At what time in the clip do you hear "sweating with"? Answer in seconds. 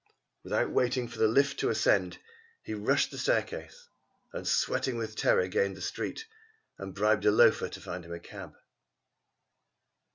4.47-5.15